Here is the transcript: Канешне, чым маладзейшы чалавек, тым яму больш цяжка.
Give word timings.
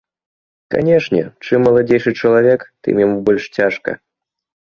Канешне, 0.75 1.19
чым 1.45 1.63
маладзейшы 1.67 2.13
чалавек, 2.23 2.61
тым 2.87 2.95
яму 3.05 3.17
больш 3.27 3.43
цяжка. 3.59 3.91